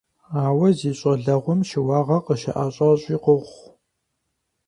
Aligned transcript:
Ауэ 0.43 0.69
зи 0.77 0.91
щӀалэгъуэм 0.99 1.59
щыуагъэ 1.67 2.17
къыщыӀэщӀэщӀи 2.25 3.15
къохъу. 3.23 3.67